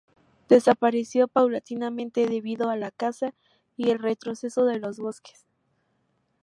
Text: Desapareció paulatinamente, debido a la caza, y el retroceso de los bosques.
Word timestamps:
Desapareció 0.49 1.27
paulatinamente, 1.27 2.25
debido 2.25 2.71
a 2.71 2.75
la 2.75 2.89
caza, 2.89 3.35
y 3.77 3.91
el 3.91 3.99
retroceso 3.99 4.65
de 4.65 4.79
los 4.79 4.97
bosques. 4.97 5.45